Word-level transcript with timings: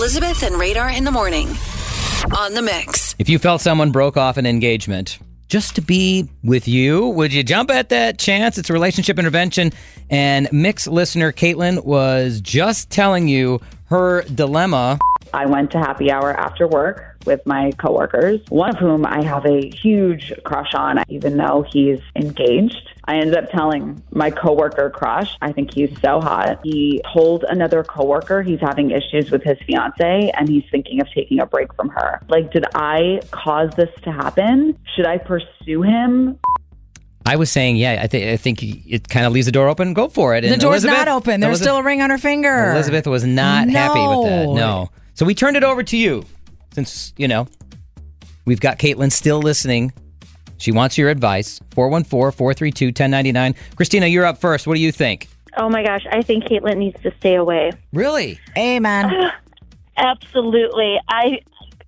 Elizabeth 0.00 0.42
and 0.44 0.58
Radar 0.58 0.88
in 0.88 1.04
the 1.04 1.10
morning 1.10 1.46
on 2.34 2.54
the 2.54 2.62
mix. 2.62 3.14
If 3.18 3.28
you 3.28 3.38
felt 3.38 3.60
someone 3.60 3.92
broke 3.92 4.16
off 4.16 4.38
an 4.38 4.46
engagement 4.46 5.18
just 5.48 5.74
to 5.74 5.82
be 5.82 6.26
with 6.42 6.66
you, 6.66 7.08
would 7.08 7.34
you 7.34 7.42
jump 7.42 7.70
at 7.70 7.90
that 7.90 8.18
chance? 8.18 8.56
It's 8.56 8.70
a 8.70 8.72
relationship 8.72 9.18
intervention. 9.18 9.72
And 10.08 10.50
Mix 10.52 10.86
listener 10.86 11.32
Caitlin 11.32 11.84
was 11.84 12.40
just 12.40 12.88
telling 12.88 13.28
you 13.28 13.60
her 13.88 14.22
dilemma. 14.22 14.98
I 15.34 15.44
went 15.44 15.70
to 15.72 15.78
happy 15.78 16.10
hour 16.10 16.32
after 16.32 16.66
work 16.66 17.18
with 17.26 17.44
my 17.44 17.70
coworkers, 17.72 18.40
one 18.48 18.70
of 18.70 18.76
whom 18.76 19.04
I 19.04 19.22
have 19.22 19.44
a 19.44 19.68
huge 19.68 20.32
crush 20.44 20.72
on, 20.72 21.04
even 21.10 21.36
though 21.36 21.66
he's 21.70 22.00
engaged. 22.16 22.88
I 23.10 23.16
ended 23.16 23.36
up 23.36 23.50
telling 23.50 24.00
my 24.12 24.30
coworker 24.30 24.88
crush, 24.88 25.36
I 25.42 25.50
think 25.50 25.74
he's 25.74 25.90
so 26.00 26.20
hot. 26.20 26.60
He 26.62 27.02
told 27.12 27.44
another 27.48 27.82
coworker 27.82 28.40
he's 28.40 28.60
having 28.60 28.92
issues 28.92 29.32
with 29.32 29.42
his 29.42 29.58
fiance 29.66 30.30
and 30.38 30.48
he's 30.48 30.62
thinking 30.70 31.00
of 31.00 31.08
taking 31.12 31.40
a 31.40 31.46
break 31.46 31.74
from 31.74 31.88
her. 31.88 32.22
Like, 32.28 32.52
did 32.52 32.66
I 32.72 33.20
cause 33.32 33.70
this 33.76 33.88
to 34.02 34.12
happen? 34.12 34.78
Should 34.94 35.06
I 35.06 35.18
pursue 35.18 35.82
him? 35.82 36.38
I 37.26 37.34
was 37.34 37.50
saying, 37.50 37.78
yeah, 37.78 37.98
I 38.00 38.06
think 38.06 38.26
I 38.26 38.36
think 38.36 38.62
it 38.62 39.08
kind 39.08 39.26
of 39.26 39.32
leaves 39.32 39.46
the 39.46 39.52
door 39.52 39.68
open. 39.68 39.92
Go 39.92 40.08
for 40.08 40.36
it. 40.36 40.42
The 40.42 40.50
door's 40.50 40.84
Elizabeth- 40.84 40.96
not 40.96 41.08
open. 41.08 41.40
There's 41.40 41.50
Elizabeth- 41.50 41.66
still 41.66 41.76
a 41.78 41.82
ring 41.82 42.02
on 42.02 42.10
her 42.10 42.18
finger. 42.18 42.70
Elizabeth 42.70 43.08
was 43.08 43.24
not 43.24 43.68
happy 43.68 43.98
with 44.06 44.28
that. 44.28 44.44
No. 44.46 44.54
No. 44.54 44.90
So 45.14 45.26
we 45.26 45.34
turned 45.34 45.56
it 45.56 45.64
over 45.64 45.82
to 45.82 45.96
you 45.96 46.24
since, 46.74 47.12
you 47.16 47.26
know, 47.26 47.48
we've 48.44 48.60
got 48.60 48.78
Caitlin 48.78 49.10
still 49.10 49.40
listening. 49.40 49.92
She 50.60 50.72
wants 50.72 50.96
your 50.98 51.08
advice. 51.08 51.58
414 51.72 52.36
432 52.36 52.86
1099. 52.86 53.54
Christina, 53.76 54.06
you're 54.06 54.26
up 54.26 54.38
first. 54.38 54.66
What 54.66 54.74
do 54.76 54.80
you 54.80 54.92
think? 54.92 55.28
Oh 55.56 55.68
my 55.68 55.82
gosh, 55.82 56.06
I 56.12 56.22
think 56.22 56.44
Caitlin 56.44 56.76
needs 56.76 57.02
to 57.02 57.12
stay 57.18 57.34
away. 57.34 57.72
Really? 57.92 58.38
Amen. 58.56 59.10
Absolutely. 59.96 60.98
I 61.08 61.40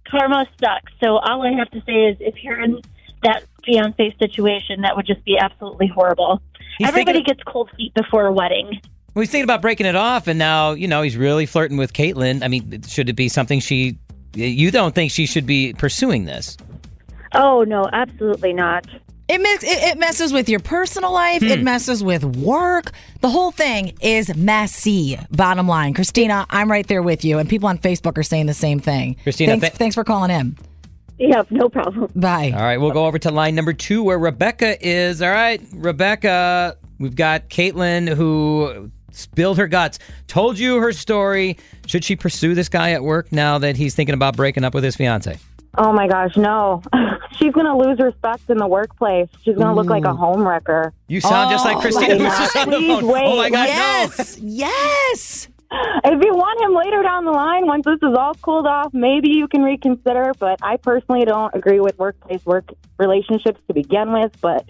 karma 0.08 0.46
sucks. 0.60 0.92
So 1.02 1.18
all 1.18 1.42
I 1.42 1.52
have 1.52 1.70
to 1.70 1.80
say 1.86 2.06
is 2.06 2.16
if 2.20 2.42
you're 2.42 2.60
in 2.60 2.80
that 3.22 3.44
fiance 3.64 4.14
situation, 4.18 4.82
that 4.82 4.96
would 4.96 5.06
just 5.06 5.24
be 5.24 5.38
absolutely 5.38 5.86
horrible. 5.86 6.42
He's 6.78 6.88
Everybody 6.88 7.18
thinking- 7.18 7.34
gets 7.36 7.42
cold 7.44 7.70
feet 7.76 7.94
before 7.94 8.26
a 8.26 8.32
wedding. 8.32 8.80
Well, 9.14 9.20
he's 9.20 9.30
thinking 9.30 9.44
about 9.44 9.60
breaking 9.60 9.84
it 9.84 9.94
off, 9.94 10.26
and 10.26 10.38
now, 10.38 10.72
you 10.72 10.88
know, 10.88 11.02
he's 11.02 11.18
really 11.18 11.44
flirting 11.44 11.76
with 11.76 11.92
Caitlin. 11.92 12.42
I 12.42 12.48
mean, 12.48 12.80
should 12.88 13.10
it 13.10 13.12
be 13.12 13.28
something 13.28 13.60
she. 13.60 13.98
You 14.34 14.70
don't 14.70 14.94
think 14.94 15.10
she 15.10 15.26
should 15.26 15.44
be 15.44 15.74
pursuing 15.74 16.24
this? 16.24 16.56
Oh 17.34 17.64
no, 17.64 17.88
absolutely 17.92 18.52
not. 18.52 18.86
It, 19.28 19.40
mix, 19.40 19.62
it, 19.64 19.68
it 19.82 19.98
messes 19.98 20.32
with 20.32 20.48
your 20.48 20.60
personal 20.60 21.12
life. 21.12 21.42
It 21.42 21.60
Hmm. 21.60 21.64
messes 21.64 22.02
with 22.04 22.24
work. 22.24 22.90
The 23.20 23.30
whole 23.30 23.50
thing 23.50 23.94
is 24.02 24.34
messy. 24.36 25.18
Bottom 25.30 25.66
line, 25.68 25.94
Christina, 25.94 26.44
I'm 26.50 26.70
right 26.70 26.86
there 26.86 27.02
with 27.02 27.24
you, 27.24 27.38
and 27.38 27.48
people 27.48 27.68
on 27.68 27.78
Facebook 27.78 28.18
are 28.18 28.22
saying 28.24 28.46
the 28.46 28.52
same 28.54 28.78
thing. 28.80 29.16
Christina, 29.22 29.52
thanks, 29.52 29.62
th- 29.68 29.72
thanks 29.74 29.94
for 29.94 30.04
calling 30.04 30.30
in. 30.30 30.56
Yeah, 31.18 31.44
no 31.50 31.68
problem. 31.68 32.10
Bye. 32.16 32.50
All 32.54 32.60
right, 32.62 32.78
we'll 32.78 32.90
go 32.90 33.06
over 33.06 33.18
to 33.20 33.30
line 33.30 33.54
number 33.54 33.72
two 33.72 34.02
where 34.02 34.18
Rebecca 34.18 34.76
is. 34.86 35.22
All 35.22 35.30
right, 35.30 35.62
Rebecca, 35.72 36.76
we've 36.98 37.14
got 37.16 37.48
Caitlin 37.48 38.12
who 38.12 38.90
spilled 39.12 39.56
her 39.58 39.68
guts, 39.68 39.98
told 40.26 40.58
you 40.58 40.78
her 40.78 40.92
story. 40.92 41.56
Should 41.86 42.02
she 42.04 42.16
pursue 42.16 42.54
this 42.54 42.68
guy 42.68 42.90
at 42.90 43.02
work 43.04 43.30
now 43.30 43.58
that 43.58 43.76
he's 43.76 43.94
thinking 43.94 44.14
about 44.14 44.36
breaking 44.36 44.64
up 44.64 44.74
with 44.74 44.82
his 44.84 44.96
fiance? 44.96 45.38
Oh 45.78 45.92
my 45.92 46.06
gosh, 46.06 46.36
no. 46.36 46.82
She's 47.38 47.52
going 47.52 47.66
to 47.66 47.76
lose 47.76 47.98
respect 47.98 48.50
in 48.50 48.58
the 48.58 48.66
workplace. 48.66 49.28
She's 49.42 49.54
going 49.56 49.68
to 49.68 49.72
look 49.74 49.86
like 49.88 50.04
a 50.04 50.14
home 50.14 50.46
wrecker. 50.46 50.92
You 51.08 51.20
sound 51.20 51.50
just 51.50 51.64
like 51.64 51.78
Oh, 51.78 51.80
Christina 51.80 52.16
who's 52.18 52.38
just 52.38 52.56
on 52.56 52.70
the 52.70 52.76
Please 52.76 53.00
phone. 53.00 53.04
Oh 53.04 53.36
my 53.36 53.42
wait. 53.44 53.52
God, 53.52 53.68
yes, 53.68 54.38
yes. 54.40 55.48
If 56.04 56.22
you 56.22 56.34
want 56.34 56.60
him 56.60 56.76
later 56.76 57.02
down 57.02 57.24
the 57.24 57.30
line, 57.30 57.66
once 57.66 57.86
this 57.86 57.96
is 58.02 58.14
all 58.14 58.34
cooled 58.34 58.66
off, 58.66 58.92
maybe 58.92 59.30
you 59.30 59.48
can 59.48 59.62
reconsider. 59.62 60.32
But 60.38 60.58
I 60.62 60.76
personally 60.76 61.24
don't 61.24 61.54
agree 61.54 61.80
with 61.80 61.98
workplace 61.98 62.44
work 62.44 62.68
relationships 62.98 63.58
to 63.68 63.72
begin 63.72 64.12
with. 64.12 64.38
But 64.42 64.68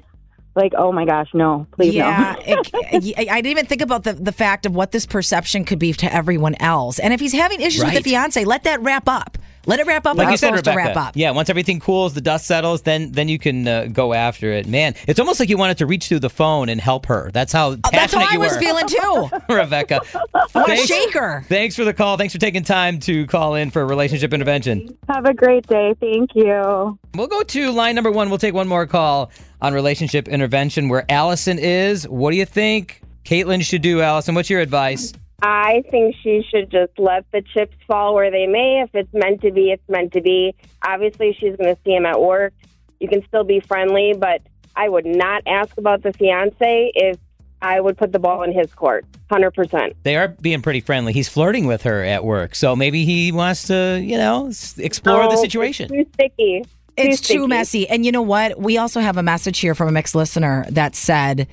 like, 0.54 0.74
oh 0.78 0.92
my 0.92 1.04
gosh, 1.04 1.28
no, 1.34 1.66
please 1.72 1.94
Yeah, 1.94 2.36
no. 2.38 2.42
it- 2.46 3.18
I 3.28 3.40
didn't 3.40 3.46
even 3.50 3.66
think 3.66 3.80
about 3.82 4.04
the, 4.04 4.12
the 4.12 4.30
fact 4.30 4.64
of 4.64 4.76
what 4.76 4.92
this 4.92 5.04
perception 5.04 5.64
could 5.64 5.80
be 5.80 5.92
to 5.94 6.14
everyone 6.14 6.54
else. 6.60 7.00
And 7.00 7.12
if 7.12 7.18
he's 7.18 7.32
having 7.32 7.60
issues 7.60 7.80
with 7.82 7.94
Right. 7.94 8.04
the 8.04 8.08
fiance, 8.10 8.44
let 8.44 8.62
that 8.62 8.80
wrap 8.82 9.08
up. 9.08 9.38
Let 9.66 9.78
it 9.80 9.86
wrap 9.86 10.06
up. 10.06 10.16
Like 10.16 10.30
you 10.30 10.36
said, 10.36 10.50
Rebecca. 10.54 10.70
to 10.70 10.76
wrap 10.76 10.96
up. 10.96 11.16
Yeah, 11.16 11.30
once 11.30 11.48
everything 11.48 11.78
cools, 11.80 12.14
the 12.14 12.20
dust 12.20 12.46
settles, 12.46 12.82
then 12.82 13.12
then 13.12 13.28
you 13.28 13.38
can 13.38 13.68
uh, 13.68 13.86
go 13.86 14.12
after 14.12 14.52
it. 14.52 14.66
Man, 14.66 14.94
it's 15.06 15.20
almost 15.20 15.38
like 15.40 15.48
you 15.48 15.56
wanted 15.56 15.78
to 15.78 15.86
reach 15.86 16.08
through 16.08 16.18
the 16.20 16.30
phone 16.30 16.68
and 16.68 16.80
help 16.80 17.06
her. 17.06 17.30
That's 17.32 17.52
how 17.52 17.76
passionate 17.76 17.86
Oh, 17.86 17.90
That's 17.92 18.14
how 18.14 18.20
I 18.28 18.32
you 18.32 18.40
was 18.40 18.52
were, 18.54 18.58
feeling 18.60 18.86
too. 18.88 19.28
Rebecca. 19.54 20.00
I 20.14 20.18
want 20.36 20.50
to 20.52 20.62
Thanks- 20.76 20.86
shake 20.86 21.14
her. 21.14 21.44
Thanks 21.48 21.76
for 21.76 21.84
the 21.84 21.94
call. 21.94 22.16
Thanks 22.16 22.32
for 22.34 22.40
taking 22.40 22.64
time 22.64 22.98
to 23.00 23.26
call 23.26 23.54
in 23.54 23.70
for 23.70 23.82
a 23.82 23.86
relationship 23.86 24.32
intervention. 24.34 24.96
Have 25.08 25.26
a 25.26 25.34
great 25.34 25.66
day. 25.66 25.94
Thank 26.00 26.34
you. 26.34 26.98
We'll 27.14 27.26
go 27.28 27.42
to 27.42 27.70
line 27.70 27.94
number 27.94 28.10
one. 28.10 28.28
We'll 28.30 28.38
take 28.38 28.54
one 28.54 28.66
more 28.68 28.86
call 28.86 29.30
on 29.60 29.74
relationship 29.74 30.26
intervention 30.28 30.88
where 30.88 31.04
Allison 31.08 31.58
is. 31.58 32.08
What 32.08 32.32
do 32.32 32.36
you 32.36 32.46
think 32.46 33.00
Caitlin 33.24 33.62
should 33.62 33.82
do, 33.82 34.00
Allison? 34.00 34.34
What's 34.34 34.50
your 34.50 34.60
advice? 34.60 35.12
I 35.44 35.82
think 35.90 36.14
she 36.22 36.42
should 36.48 36.70
just 36.70 36.92
let 36.98 37.24
the 37.32 37.42
chips 37.42 37.76
fall 37.88 38.14
where 38.14 38.30
they 38.30 38.46
may. 38.46 38.80
If 38.82 38.90
it's 38.94 39.12
meant 39.12 39.40
to 39.42 39.50
be, 39.50 39.72
it's 39.72 39.86
meant 39.88 40.12
to 40.12 40.20
be. 40.20 40.54
Obviously, 40.86 41.32
she's 41.38 41.56
going 41.56 41.74
to 41.74 41.80
see 41.84 41.94
him 41.94 42.06
at 42.06 42.20
work. 42.20 42.52
You 43.00 43.08
can 43.08 43.26
still 43.26 43.42
be 43.42 43.58
friendly, 43.58 44.14
but 44.16 44.40
I 44.76 44.88
would 44.88 45.04
not 45.04 45.42
ask 45.46 45.76
about 45.76 46.02
the 46.04 46.12
fiance 46.12 46.92
if 46.94 47.18
I 47.60 47.80
would 47.80 47.98
put 47.98 48.12
the 48.12 48.20
ball 48.20 48.42
in 48.44 48.52
his 48.52 48.72
court. 48.72 49.04
100%. 49.30 49.94
They 50.04 50.16
are 50.16 50.28
being 50.28 50.62
pretty 50.62 50.80
friendly. 50.80 51.12
He's 51.12 51.28
flirting 51.28 51.66
with 51.66 51.82
her 51.82 52.02
at 52.04 52.24
work. 52.24 52.54
So 52.54 52.76
maybe 52.76 53.04
he 53.04 53.32
wants 53.32 53.64
to, 53.68 54.00
you 54.00 54.18
know, 54.18 54.46
s- 54.48 54.78
explore 54.78 55.24
the 55.28 55.36
Oh, 55.36 55.42
situation. 55.42 55.88
Too 55.88 56.06
sticky. 56.14 56.64
It's 56.96 57.20
Too 57.20 57.34
too 57.34 57.48
messy. 57.48 57.88
And 57.88 58.04
you 58.06 58.12
know 58.12 58.22
what? 58.22 58.60
We 58.60 58.78
also 58.78 59.00
have 59.00 59.16
a 59.16 59.22
message 59.22 59.58
here 59.58 59.74
from 59.74 59.88
a 59.88 59.92
mixed 59.92 60.14
listener 60.14 60.66
that 60.70 60.94
said, 60.94 61.48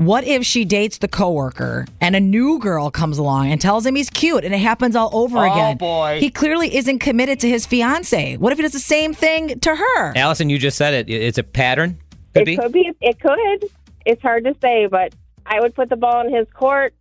what 0.00 0.24
if 0.24 0.46
she 0.46 0.64
dates 0.64 0.96
the 0.96 1.08
coworker 1.08 1.84
and 2.00 2.16
a 2.16 2.20
new 2.20 2.58
girl 2.58 2.90
comes 2.90 3.18
along 3.18 3.52
and 3.52 3.60
tells 3.60 3.84
him 3.84 3.94
he's 3.94 4.08
cute 4.08 4.46
and 4.46 4.54
it 4.54 4.58
happens 4.58 4.96
all 4.96 5.10
over 5.12 5.36
again? 5.36 5.58
Oh, 5.58 5.64
again? 5.66 5.76
boy. 5.76 6.18
He 6.20 6.30
clearly 6.30 6.74
isn't 6.74 7.00
committed 7.00 7.38
to 7.40 7.48
his 7.48 7.66
fiance. 7.66 8.38
What 8.38 8.50
if 8.50 8.58
he 8.58 8.62
does 8.62 8.72
the 8.72 8.78
same 8.78 9.12
thing 9.12 9.60
to 9.60 9.76
her? 9.76 10.16
Allison, 10.16 10.48
you 10.48 10.58
just 10.58 10.78
said 10.78 10.94
it. 10.94 11.10
It's 11.10 11.36
a 11.36 11.42
pattern. 11.42 12.00
Could 12.32 12.42
it 12.42 12.46
be. 12.46 12.56
could 12.56 12.72
be. 12.72 12.90
It 13.02 13.20
could. 13.20 13.70
It's 14.06 14.22
hard 14.22 14.44
to 14.44 14.56
say, 14.62 14.86
but 14.86 15.14
I 15.44 15.60
would 15.60 15.74
put 15.74 15.90
the 15.90 15.96
ball 15.96 16.26
in 16.26 16.34
his 16.34 16.48
court. 16.54 16.94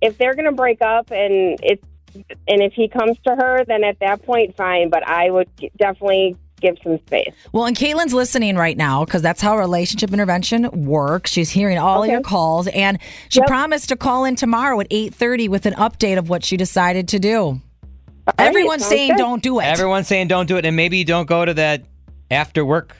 If 0.00 0.16
they're 0.16 0.34
going 0.34 0.44
to 0.44 0.52
break 0.52 0.80
up 0.82 1.10
and 1.10 1.58
it's 1.64 1.84
and 2.14 2.62
if 2.62 2.74
he 2.74 2.86
comes 2.86 3.18
to 3.26 3.34
her, 3.34 3.64
then 3.64 3.82
at 3.82 3.98
that 3.98 4.22
point, 4.22 4.56
fine. 4.56 4.88
But 4.88 5.04
I 5.04 5.32
would 5.32 5.48
definitely 5.76 6.36
give 6.60 6.76
some 6.82 6.98
space. 7.06 7.32
Well, 7.52 7.64
and 7.66 7.76
Caitlin's 7.76 8.12
listening 8.14 8.56
right 8.56 8.76
now 8.76 9.04
because 9.04 9.22
that's 9.22 9.40
how 9.40 9.56
relationship 9.58 10.12
intervention 10.12 10.68
works. 10.84 11.30
She's 11.30 11.50
hearing 11.50 11.78
all 11.78 12.02
of 12.04 12.10
your 12.10 12.22
calls, 12.22 12.66
and 12.68 12.98
she 13.28 13.40
promised 13.46 13.88
to 13.90 13.96
call 13.96 14.24
in 14.24 14.36
tomorrow 14.36 14.80
at 14.80 14.86
eight 14.90 15.14
thirty 15.14 15.48
with 15.48 15.66
an 15.66 15.74
update 15.74 16.18
of 16.18 16.28
what 16.28 16.44
she 16.44 16.56
decided 16.56 17.08
to 17.08 17.18
do. 17.18 17.60
Everyone's 18.38 18.82
sounds 18.82 18.90
saying 18.90 19.10
good. 19.10 19.18
don't 19.18 19.42
do 19.42 19.60
it. 19.60 19.64
Everyone's 19.64 20.08
saying 20.08 20.28
don't 20.28 20.46
do 20.46 20.56
it, 20.56 20.64
and 20.66 20.74
maybe 20.74 20.98
you 20.98 21.04
don't 21.04 21.28
go 21.28 21.44
to 21.44 21.54
that 21.54 21.84
after 22.30 22.64
work 22.64 22.96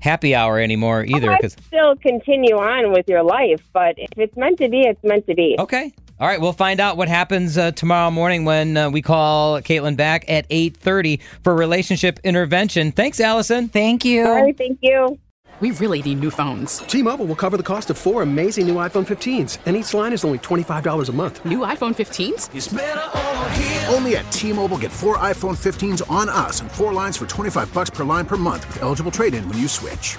happy 0.00 0.34
hour 0.34 0.60
anymore 0.60 1.04
either. 1.04 1.30
Oh, 1.30 1.32
I'd 1.34 1.38
Because 1.38 1.56
still 1.66 1.96
continue 1.96 2.56
on 2.56 2.92
with 2.92 3.08
your 3.08 3.22
life, 3.22 3.62
but 3.72 3.94
if 3.98 4.10
it's 4.16 4.36
meant 4.36 4.58
to 4.58 4.68
be, 4.68 4.82
it's 4.82 5.02
meant 5.02 5.26
to 5.26 5.34
be. 5.34 5.56
okay, 5.58 5.92
all 6.18 6.26
right, 6.26 6.40
we'll 6.40 6.52
find 6.52 6.80
out 6.80 6.96
what 6.96 7.08
happens 7.08 7.58
uh, 7.58 7.72
tomorrow 7.72 8.10
morning 8.10 8.44
when 8.44 8.76
uh, 8.76 8.90
we 8.90 9.02
call 9.02 9.60
Caitlin 9.60 9.96
back 9.96 10.24
at 10.28 10.46
eight 10.50 10.76
thirty 10.76 11.20
for 11.44 11.54
relationship 11.54 12.18
intervention. 12.24 12.92
Thanks, 12.92 13.20
Allison. 13.20 13.68
Thank 13.68 14.04
you. 14.04 14.26
All 14.26 14.34
right, 14.34 14.56
thank 14.56 14.78
you. 14.80 15.18
We 15.58 15.70
really 15.70 16.02
need 16.02 16.20
new 16.20 16.30
phones. 16.30 16.78
T-Mobile 16.80 17.24
will 17.24 17.34
cover 17.34 17.56
the 17.56 17.62
cost 17.62 17.88
of 17.88 17.96
four 17.96 18.20
amazing 18.20 18.66
new 18.66 18.74
iPhone 18.74 19.06
15s, 19.06 19.56
and 19.64 19.74
each 19.74 19.94
line 19.94 20.12
is 20.12 20.22
only 20.22 20.38
$25 20.38 21.08
a 21.08 21.12
month. 21.12 21.42
New 21.46 21.60
iPhone 21.60 21.94
15s? 21.94 23.90
Only 23.90 24.16
at 24.16 24.30
T-Mobile, 24.30 24.76
get 24.76 24.92
four 24.92 25.16
iPhone 25.16 25.56
15s 25.56 26.02
on 26.10 26.28
us 26.28 26.60
and 26.60 26.70
four 26.70 26.92
lines 26.92 27.16
for 27.16 27.26
25 27.26 27.72
bucks 27.72 27.88
per 27.88 28.04
line 28.04 28.26
per 28.26 28.36
month 28.36 28.66
with 28.68 28.82
eligible 28.82 29.10
trade-in 29.10 29.48
when 29.48 29.56
you 29.56 29.66
switch. 29.66 30.18